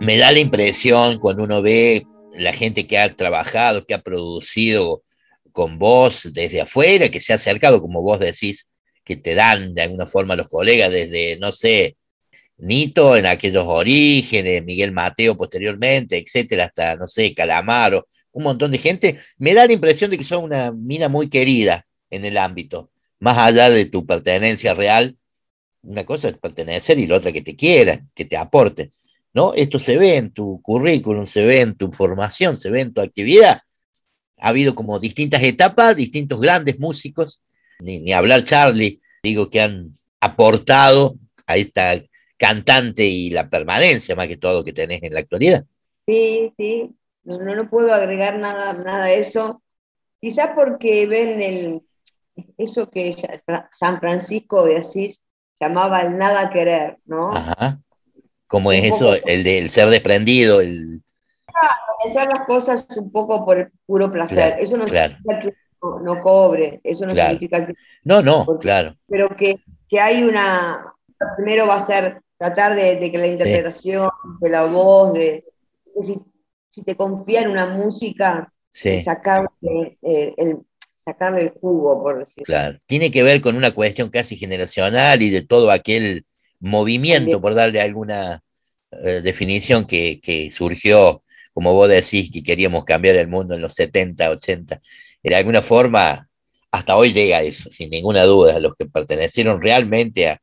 [0.00, 5.04] Me da la impresión cuando uno ve la gente que ha trabajado, que ha producido
[5.52, 8.69] con vos desde afuera, que se ha acercado, como vos decís,
[9.04, 11.96] que te dan de alguna forma los colegas desde, no sé,
[12.58, 18.78] Nito en aquellos orígenes, Miguel Mateo posteriormente, etcétera, hasta, no sé, Calamaro, un montón de
[18.78, 22.90] gente, me da la impresión de que son una mina muy querida en el ámbito,
[23.18, 25.16] más allá de tu pertenencia real,
[25.82, 28.92] una cosa es pertenecer y la otra que te quieran, que te aporten,
[29.32, 29.54] ¿no?
[29.54, 33.00] Esto se ve en tu currículum, se ve en tu formación, se ve en tu
[33.00, 33.62] actividad.
[34.38, 37.42] Ha habido como distintas etapas, distintos grandes músicos,
[37.80, 42.02] ni, ni hablar Charlie, digo que han aportado a esta
[42.36, 45.64] cantante y la permanencia más que todo que tenés en la actualidad.
[46.06, 46.90] Sí, sí,
[47.24, 49.62] no, no, no puedo agregar nada, nada a eso.
[50.20, 51.82] Quizás porque ven el,
[52.58, 53.16] eso que
[53.72, 55.22] San Francisco de Asís
[55.60, 57.30] llamaba el nada querer, ¿no?
[57.30, 57.80] Ajá.
[58.46, 59.14] ¿Cómo Un es eso?
[59.14, 59.28] poco.
[59.28, 61.02] El del ser desprendido, el...
[62.04, 64.36] Hacer las cosas un poco por el puro placer.
[64.38, 65.16] Claro, eso no claro.
[65.16, 67.30] significa que no, no cobre, eso no Claro.
[67.30, 68.96] significa que No, no, Porque- claro.
[69.08, 69.56] pero que,
[69.88, 70.84] que hay una,
[71.36, 74.06] primero va a ser tratar de, de que la interpretación,
[74.40, 75.44] de la voz, de,
[75.94, 76.18] de si,
[76.70, 80.58] si te confían una música, Sí, sacarle, eh, el,
[81.04, 82.44] sacarle el jugo, por decirlo.
[82.44, 82.78] claro.
[82.86, 86.24] Tiene que ver con una cuestión casi generacional y de todo aquel
[86.60, 88.42] movimiento, por darle alguna
[88.92, 93.74] eh, definición que, que surgió, como vos decís, que queríamos cambiar el mundo en los
[93.74, 94.80] 70, 80.
[95.22, 96.26] De alguna forma,
[96.70, 100.38] hasta hoy llega eso, sin ninguna duda, los que pertenecieron realmente a,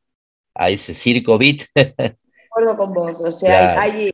[0.54, 1.94] a ese circo beat, De
[2.50, 3.80] acuerdo con vos, o sea, Claro.
[3.80, 4.12] hay,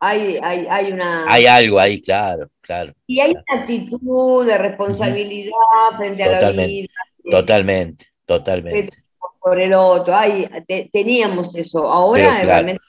[0.00, 1.24] hay, hay, hay una...
[1.32, 2.92] hay algo ahí, claro, claro.
[3.06, 5.52] y hay una actitud de responsabilidad
[5.96, 6.88] frente a la vida.
[7.30, 8.96] Totalmente, totalmente.
[9.40, 10.14] por el otro.
[10.14, 11.90] Hay, te- teníamos eso.
[11.90, 12.46] Ahora, claro.
[12.46, 12.82] realmente,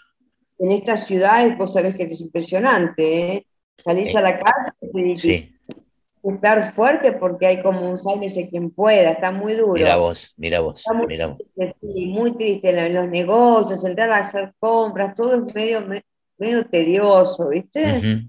[0.59, 3.45] en estas ciudades, vos sabés que es impresionante, ¿eh?
[3.83, 5.53] Salís Eh, a la calle y Sí,
[6.31, 9.73] estar fuerte porque hay como un sálvese quien pueda, está muy duro.
[9.73, 11.38] mira vos, mira vos, Está muy mira vos.
[11.79, 16.05] sí, muy triste en los negocios, entrar a hacer compras, todo es medio, me-
[16.38, 18.25] medio tedioso, ¿viste?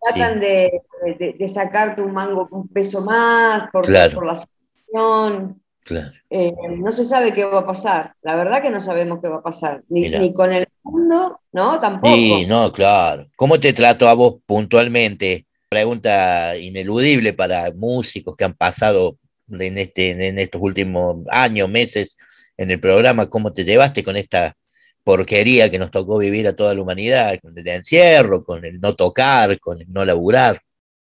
[0.00, 0.40] Tratan sí.
[0.40, 0.80] de,
[1.18, 4.14] de- de sacarte un mango, un peso más por, Claro.
[4.14, 5.60] por la situación.
[5.84, 6.10] Claro.
[6.30, 8.14] Eh, no se sabe qué va a pasar.
[8.22, 9.82] La verdad que no sabemos qué va a pasar.
[9.88, 11.78] Ni, ni con el mundo, ¿no?
[11.80, 12.12] Tampoco.
[12.12, 13.28] Sí, no, claro.
[13.36, 15.46] ¿Cómo te trato a vos puntualmente?
[15.68, 19.18] Pregunta ineludible para músicos que han pasado
[19.48, 22.16] en, este, en estos últimos años, meses
[22.56, 23.28] en el programa.
[23.28, 24.56] ¿Cómo te llevaste con esta
[25.02, 27.38] porquería que nos tocó vivir a toda la humanidad?
[27.42, 30.60] Con el encierro, con el no tocar, con el no laburar.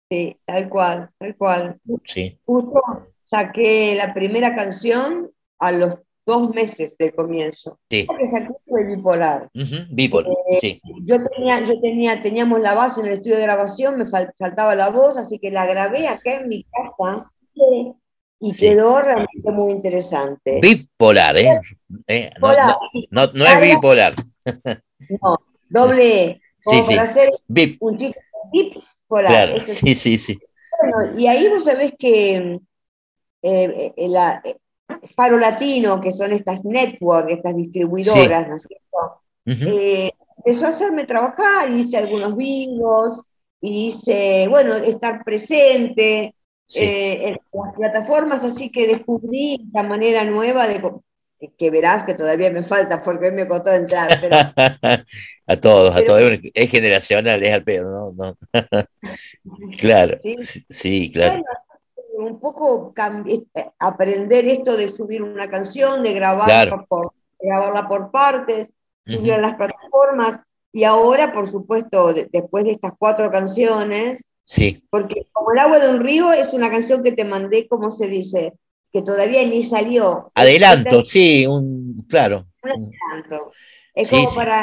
[0.08, 1.80] Sí, tal cual, tal cual.
[2.04, 2.82] Sí, Justo
[3.22, 5.94] saqué la primera canción a los
[6.24, 7.78] dos meses del comienzo.
[7.90, 8.04] sí.
[8.06, 9.48] Porque de bipolar.
[9.54, 10.26] Ujú, Bípol,
[10.60, 10.80] sí.
[11.02, 14.74] Yo tenía, yo tenía, teníamos la base en el estudio de grabación, me fal- faltaba
[14.74, 17.92] la voz, así que la grabé acá en mi casa eh,
[18.40, 18.60] y Sí.
[18.60, 20.60] quedó realmente muy interesante.
[20.60, 21.60] Bipolar, ¿eh?
[22.06, 22.76] Eh, no, Bipolar,
[23.10, 24.14] no, no, no es bipolar.
[25.22, 26.96] no, doble, E, como Sí, sí.
[26.96, 28.20] para hacer Bip, un chico
[28.52, 29.26] bipolar.
[29.48, 29.58] claro.
[29.60, 30.38] Sí, sí, sí.
[30.80, 32.58] Bueno, y ahí vos sabés que
[33.42, 34.56] eh, eh, la- eh,
[35.16, 39.20] Faro Latino, que son estas network, estas distribuidoras, ¿no es cierto?
[39.46, 42.34] Eh, empezó a hacerme trabajar, hice algunos
[43.60, 46.34] y hice, bueno, estar presente
[46.66, 46.80] Sí.
[46.80, 51.04] eh, en las plataformas, así que descubrí esta manera nueva de co-
[51.58, 54.36] que verás que todavía me falta porque me costó entrar, pero
[55.46, 56.30] a todos, a todos.
[56.54, 58.36] Es generacional, es al pedo, ¿no?
[58.52, 58.62] no.
[59.78, 60.36] claro, Sí.
[60.38, 61.32] sí, sí, claro.
[61.32, 61.44] Bueno,
[62.12, 66.86] un poco cambi- eh, aprender esto de subir una canción, de grabarla, Claro.
[66.88, 68.68] por, grabarla por partes,
[69.06, 70.40] subirla a las plataformas,
[70.72, 75.78] y ahora, por supuesto, de- después de estas cuatro canciones, Sí, porque como el agua
[75.78, 78.54] de un río es una canción que te mandé, como se dice,
[78.92, 80.30] que todavía ni salió.
[80.34, 82.46] adelanto, sí, un, claro.
[82.62, 83.52] Un- adelanto.
[83.94, 84.36] Es Sí, como sí.
[84.36, 84.62] para,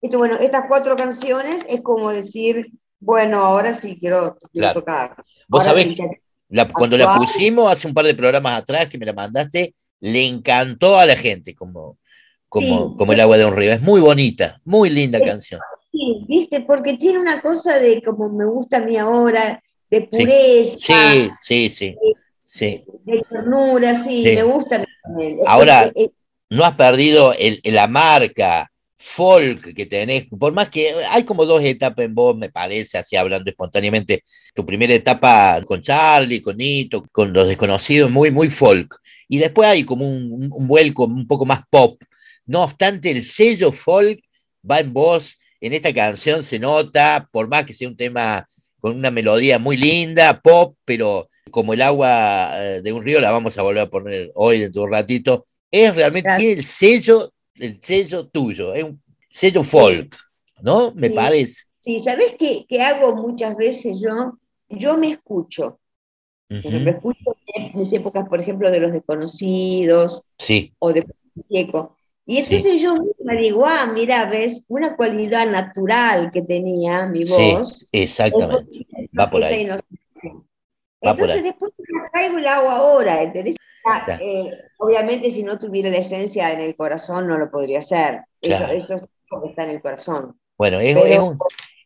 [0.00, 4.80] esto, bueno, estas cuatro canciones es como decir, bueno, ahora sí quiero, quiero Claro.
[4.80, 5.24] tocar.
[5.48, 6.06] Vos Ahora sabés, sí, ya-
[6.52, 10.26] la- cuando la pusimos hace un par de programas atrás que me la mandaste, le
[10.26, 11.98] encantó a la gente como,
[12.48, 13.72] como, Sí, como el agua de un río.
[13.72, 15.60] Es muy bonita, muy linda canción.
[15.90, 20.76] Sí, viste, porque tiene una cosa de como me gusta a mí ahora, de pureza,
[20.78, 21.96] Sí, sí, sí,
[22.44, 22.84] sí.
[23.04, 24.34] de ternura, sí, Sí.
[24.36, 24.76] me gusta.
[24.76, 24.86] Es
[25.46, 26.10] Ahora- eh,
[26.50, 28.71] no has perdido el, la marca
[29.02, 33.16] folk que tenés, por más que hay como dos etapas en vos, me parece, así
[33.16, 34.22] hablando espontáneamente.
[34.54, 38.96] Tu primera etapa con Charlie, con Nito, con los desconocidos, muy, muy folk.
[39.28, 42.00] Y después hay como un, un vuelco un poco más pop.
[42.46, 44.20] No obstante, el sello folk
[44.68, 48.48] va en voz, en esta canción se nota, por más que sea un tema
[48.80, 53.30] con una melodía muy linda, pop, pero como el agua eh, de un río, la
[53.30, 57.32] vamos a volver a poner hoy dentro de un ratito, es realmente, tiene el sello
[57.54, 60.16] el sello tuyo, es un sello folk,
[60.62, 60.92] ¿no?
[60.96, 61.64] Me parece.
[61.78, 64.38] Sí, ¿sabes qué, qué, hago muchas veces yo?
[64.68, 65.78] Yo me escucho.
[66.48, 70.74] Me escucho en mis épocas, por ejemplo, de los desconocidos sí.
[70.78, 71.96] o de Pacheco.
[72.26, 72.94] Y entonces yo
[73.24, 77.78] me digo, ah, mira, ves, una cualidad natural que tenía mi voz.
[77.78, 78.86] Sí, exactamente.
[79.18, 79.68] Va por ahí.
[81.00, 83.56] Entonces después la traigo y la hago ahora, ¿entendés?
[83.84, 88.20] Ah, eh, obviamente si no tuviera la esencia en el corazón no lo podría hacer.
[88.40, 90.38] Eso, eso, es que está en el corazón.
[90.56, 91.38] Bueno, es, un,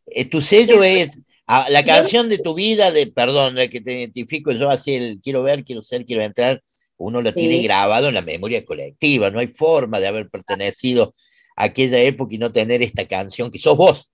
[0.07, 4.01] eh, tu sello es ah, la canción de tu vida, de perdón, la que te
[4.01, 6.63] identifico yo así, el quiero ver, quiero ser, quiero entrar,
[6.99, 11.15] uno lo tiene grabado en la memoria colectiva, no hay forma de haber pertenecido
[11.57, 14.13] a aquella época y no tener esta canción que sos vos.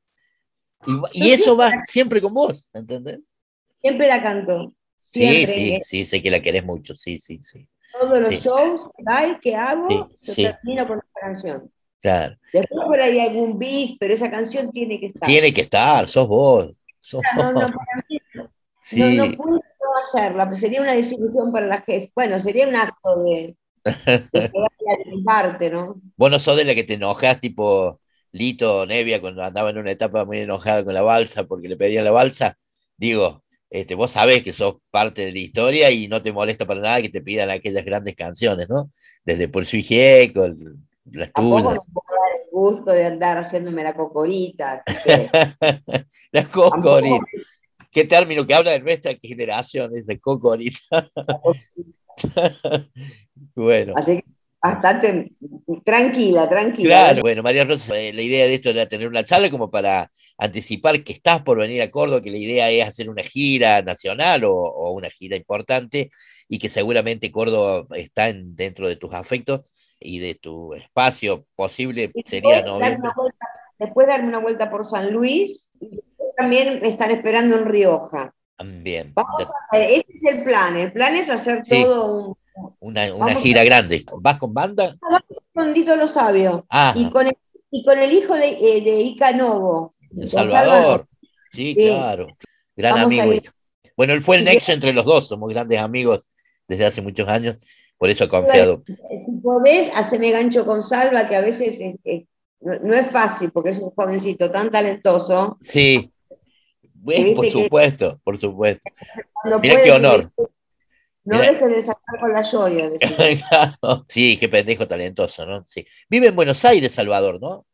[1.13, 3.37] Y, y eso va siempre con vos, ¿entendés?
[3.81, 4.75] Siempre la canto.
[5.01, 7.69] Sí, sí, sí, sé que la querés mucho, sí, sí, sí.
[7.93, 8.89] Todos los shows
[9.41, 9.89] que hago,
[10.23, 11.71] yo termino con esa canción.
[12.01, 12.37] Claro.
[12.53, 15.27] Después por ahí algún bis, pero esa canción tiene que estar.
[15.27, 16.73] Tiene que estar, sos vos.
[17.37, 18.19] no, no, para mí,
[18.83, 19.17] sí.
[19.17, 19.61] no, no puedo
[20.03, 22.11] hacerla, pues sería una desilusión para la gente.
[22.15, 24.51] Bueno, sería un acto de, de,
[25.07, 26.01] mi parte, ¿no?
[26.17, 28.01] Vos no sos de la que te enojas, tipo
[28.33, 32.05] Lito Nevia, cuando andaba en una etapa muy enojada con la balsa porque le pedían
[32.05, 32.57] la balsa.
[32.97, 33.42] Digo,
[33.73, 37.01] este, vos sabés que sos parte de la historia y no te molesta para nada
[37.01, 38.91] que te pidan aquellas grandes canciones, ¿no?
[39.25, 40.47] Desde Por su Hijieco,
[41.11, 41.39] las tuyas.
[41.39, 44.83] No puedo dar el gusto de andar haciéndome la cocorita.
[46.33, 47.25] la cocorita.
[47.91, 51.11] Qué término que habla de nuestra generación, es de cocorita.
[53.55, 53.95] bueno.
[53.97, 54.32] Así que
[54.63, 55.33] bastante
[55.85, 56.89] tranquila, tranquila.
[56.89, 60.11] Claro, bueno, María Rosa, eh, la idea de esto era tener una charla como para
[60.39, 64.45] anticipar que estás por venir a Córdoba, que la idea es hacer una gira nacional
[64.45, 66.11] o, una gira importante
[66.49, 69.63] y que seguramente Córdoba está en, dentro de tus afectos
[69.99, 73.11] y de tu espacio posible sería noviembre.
[73.79, 76.01] después darme una vuelta por San Luis y
[76.37, 78.33] también me están esperando en Rioja.
[78.57, 79.13] También.
[79.15, 80.77] Vamos a ese es el plan.
[80.77, 82.37] El plan es hacer todo un
[82.93, 84.05] una, una gira grande.
[84.21, 84.97] ¿Vas con banda?
[85.53, 86.67] Con Lito Lo Sabio.
[86.95, 87.37] Y con, el,
[87.71, 89.93] y con el hijo de, eh, de Ica Novo.
[90.17, 91.07] El Salvador.
[91.53, 92.29] Sí, claro.
[92.77, 93.33] Gran amigo.
[93.97, 95.29] Bueno, él fue el nexo entre los dos.
[95.29, 96.31] Somos grandes amigos
[96.69, 97.57] desde hace muchos años.
[97.99, 98.83] Por eso ha confiado.
[99.25, 101.79] Si podés, haceme gancho con Salva, que a veces
[102.61, 105.59] no, es fácil, porque es un jovencito tan talentoso.
[105.61, 106.11] Sí.
[107.05, 108.83] por supuesto, por supuesto.
[109.61, 110.33] Mira qué honor.
[111.25, 112.91] No dejes de sacar con la lloria.
[114.09, 115.65] sí, qué pendejo talentoso, ¿no?
[115.67, 115.87] Sí.
[116.09, 117.65] Vive en Buenos Aires, Salvador, ¿no?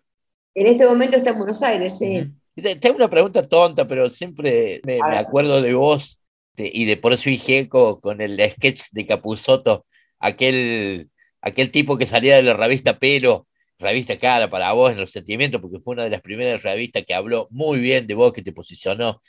[0.55, 2.31] En este momento está en Buenos Aires, sí.
[2.81, 6.21] Tengo una pregunta tonta, pero siempre me, acuerdo de vos
[6.57, 9.87] y de por eso Igeco con el sketch de Capuzoto,
[10.19, 11.09] aquel,
[11.41, 13.47] aquel tipo que salía de la revista Pelo,
[13.79, 17.15] revista cara para vos en los sentimientos, porque fue una de las primeras revistas que
[17.15, 19.21] habló muy bien de vos, que te posicionó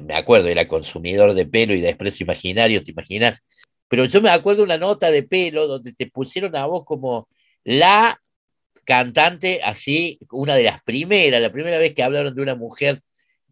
[0.00, 3.46] me acuerdo, era consumidor de pelo y de desprecio imaginario, ¿te imaginas?
[3.92, 7.28] Pero yo me acuerdo una nota de pelo donde te pusieron a vos como
[7.62, 8.18] la
[8.86, 13.02] cantante, así, una de las primeras, la primera vez que hablaron de una mujer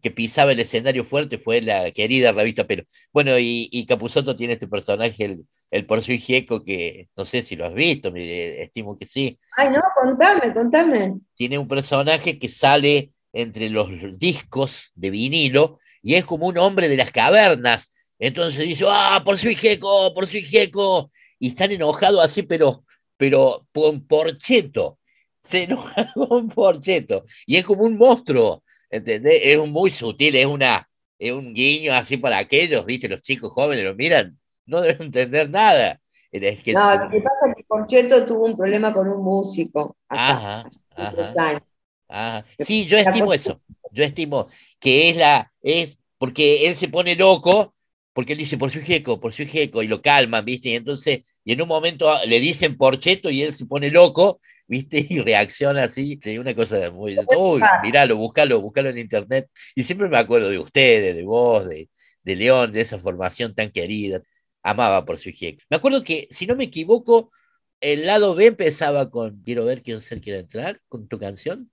[0.01, 2.85] que pisaba el escenario fuerte fue la querida revista Pelo.
[3.13, 7.55] Bueno, y, y Capuzoto tiene este personaje, el, el Porcio Gieco, que no sé si
[7.55, 9.37] lo has visto, me, estimo que sí.
[9.57, 11.19] Ay, no, contame, contame.
[11.35, 16.89] Tiene un personaje que sale entre los discos de vinilo y es como un hombre
[16.89, 17.93] de las cavernas.
[18.21, 21.09] Entonces dice, ah, por su hijeco, por su hijeco.
[21.39, 22.85] Y están enojados así, pero,
[23.17, 24.99] pero con porcheto.
[25.41, 27.23] Se enoja con porcheto.
[27.47, 29.39] Y es como un monstruo, ¿entendés?
[29.41, 30.87] Es muy sutil, es, una,
[31.17, 33.09] es un guiño así para aquellos, ¿viste?
[33.09, 34.37] Los chicos jóvenes lo miran,
[34.67, 35.99] no deben entender nada.
[36.31, 39.97] Es que, no, lo que pasa es que Porcheto tuvo un problema con un músico.
[40.07, 42.45] ajá, ajá.
[42.59, 43.59] Sí, yo estimo eso.
[43.91, 44.47] Yo estimo
[44.79, 47.73] que es la, es porque él se pone loco,
[48.13, 50.69] porque él dice por su jeco, por su jeco, y lo calman, ¿viste?
[50.69, 55.05] Y entonces, y en un momento le dicen porcheto y él se pone loco, ¿viste?
[55.09, 59.49] Y reacciona así, una cosa muy, uy, miralo, búscalo, búscalo en internet.
[59.75, 61.89] Y siempre me acuerdo de ustedes, de vos, de,
[62.23, 64.21] de León, de esa formación tan querida.
[64.63, 65.63] Amaba por su jeco.
[65.69, 67.31] Me acuerdo que, si no me equivoco,
[67.79, 71.71] el lado B empezaba con Quiero ver, quiero ser, quiero entrar, con tu canción.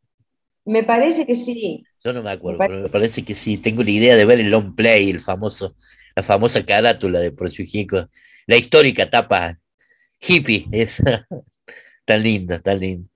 [0.64, 1.84] Me parece que sí.
[2.02, 3.58] Yo no me acuerdo, pero me parece que sí.
[3.58, 5.76] Tengo la idea de ver el long play, el famoso,
[6.18, 8.08] la famosa carátula de Porciujico,
[8.48, 9.60] la histórica tapa
[10.18, 11.00] hippie, es
[12.04, 13.08] tan linda, tan linda.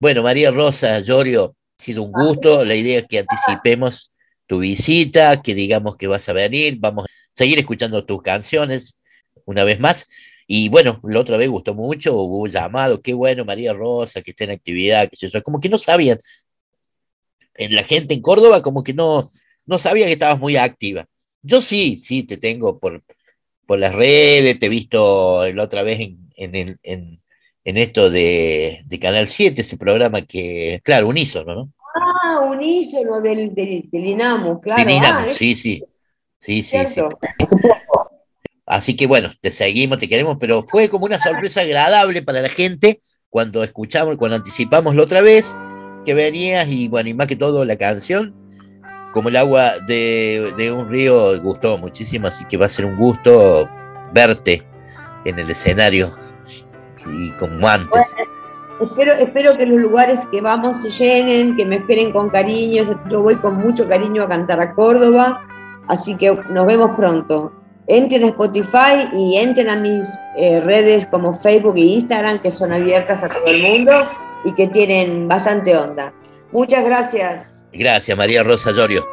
[0.00, 2.64] Bueno, María Rosa, Llorio, ha sido un gusto.
[2.64, 4.12] La idea es que anticipemos
[4.48, 9.00] tu visita, que digamos que vas a venir, vamos a seguir escuchando tus canciones
[9.44, 10.08] una vez más.
[10.48, 14.42] Y bueno, la otra vez gustó mucho, hubo llamado, qué bueno, María Rosa, que está
[14.42, 16.18] en actividad, que sé como que no sabían.
[17.54, 19.30] En la gente en Córdoba como que no,
[19.66, 21.06] no sabía que estabas muy activa.
[21.46, 23.02] Yo sí, sí, te tengo por,
[23.66, 27.20] por las redes, te he visto la otra vez en, en, en,
[27.64, 31.72] en esto de, de, Canal 7, ese programa que, claro, unísono, ¿no?
[31.94, 34.82] Ah, unísono del, del, del INAMU, claro.
[34.82, 35.82] Del INAMU, ah, sí, sí.
[36.40, 37.00] Sí, sí, sí.
[38.66, 42.48] Así que bueno, te seguimos, te queremos, pero fue como una sorpresa agradable para la
[42.48, 43.00] gente
[43.30, 45.54] cuando escuchamos, cuando anticipamos la otra vez
[46.04, 48.34] que venías y bueno, y más que todo la canción,
[49.12, 53.68] como el agua de, un río, gustó muchísimo, así que va a ser un gusto
[54.12, 54.62] verte
[55.24, 56.12] en el escenario
[57.06, 58.14] y como antes.
[58.80, 62.84] espero, espero que los lugares que vamos se llenen, que me esperen con cariño.
[63.08, 65.42] Yo voy con mucho cariño a cantar a Córdoba,
[65.88, 67.52] así que nos vemos pronto
[67.86, 72.72] entren a Spotify y entren a mis eh, redes como Facebook e Instagram, que son
[72.72, 73.92] abiertas a todo el mundo
[74.44, 76.12] y que tienen bastante onda.
[76.52, 77.55] Muchas gracias.
[77.78, 79.06] Gracias, María Rosa Llorio.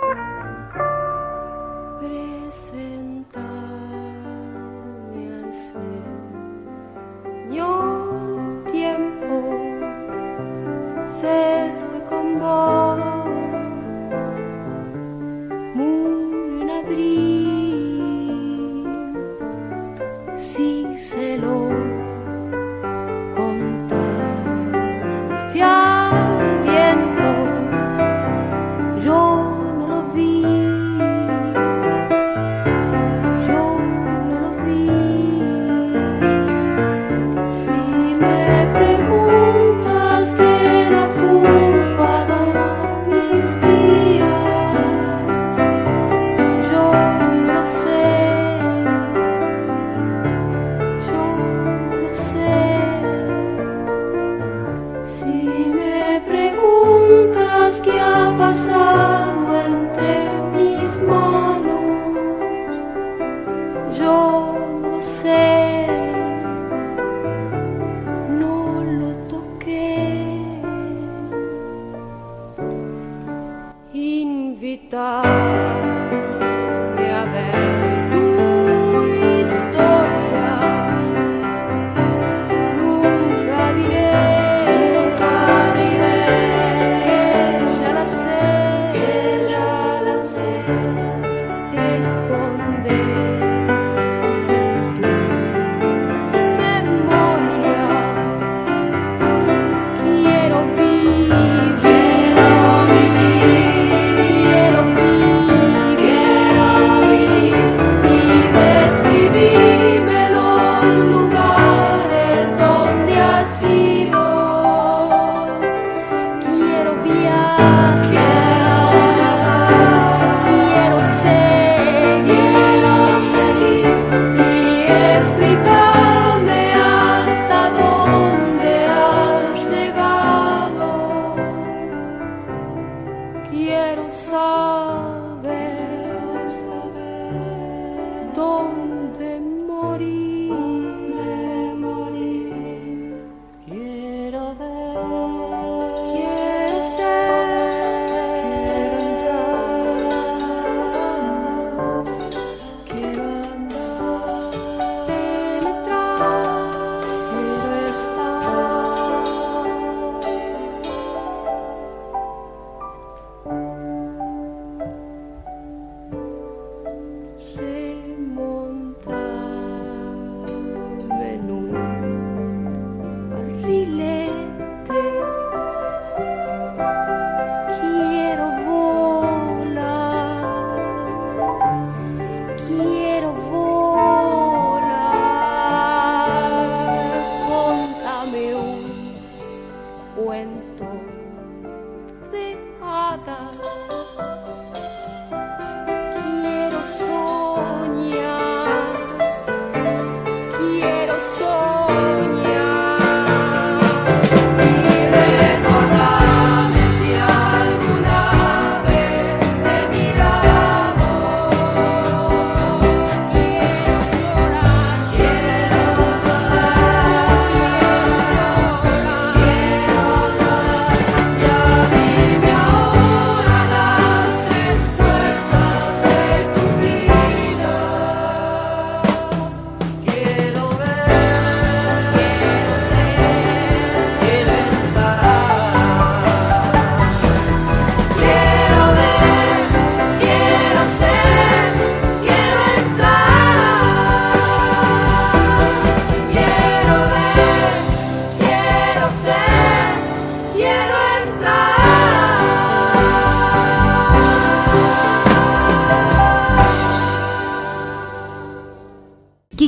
[138.63, 140.32] donde morir.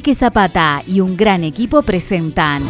[0.06, 2.62] Quique Zapata y un gran equipo presentan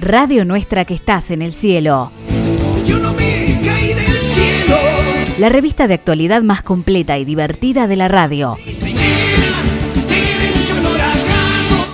[0.00, 2.10] Radio Nuestra que estás en el cielo.
[5.36, 8.56] La revista de actualidad más completa y divertida de la radio.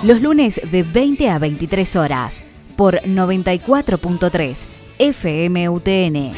[0.03, 2.45] Los lunes de 20 a 23 horas
[2.77, 4.65] por 94.3
[4.97, 6.31] FMUTN.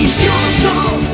[0.00, 1.09] Ambicioso